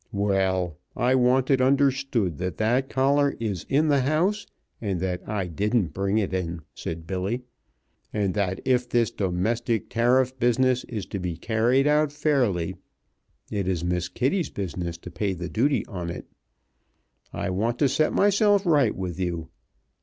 "Well, 0.11 0.79
I 0.95 1.13
want 1.13 1.51
it 1.51 1.61
understood 1.61 2.39
that 2.39 2.57
that 2.57 2.89
collar 2.89 3.35
is 3.39 3.67
in 3.69 3.87
the 3.87 3.99
house, 4.01 4.47
and 4.81 4.99
that 4.99 5.21
I 5.29 5.45
didn't 5.45 5.89
bring 5.93 6.17
it 6.17 6.33
in," 6.33 6.61
said 6.73 7.05
Billy, 7.05 7.43
"and 8.11 8.33
that 8.33 8.61
if 8.65 8.89
this 8.89 9.11
Domestic 9.11 9.91
Tariff 9.91 10.39
business 10.39 10.83
is 10.85 11.05
to 11.05 11.19
be 11.19 11.37
carried 11.37 11.85
out 11.85 12.11
fairly 12.11 12.77
it 13.51 13.67
is 13.67 13.83
Miss 13.83 14.09
Kitty's 14.09 14.49
business 14.49 14.97
to 14.97 15.11
pay 15.11 15.33
the 15.33 15.49
duty 15.49 15.85
on 15.85 16.09
it. 16.09 16.25
I 17.31 17.51
want 17.51 17.77
to 17.77 17.87
set 17.87 18.11
myself 18.11 18.65
right 18.65 18.95
with 18.95 19.19
you. 19.19 19.49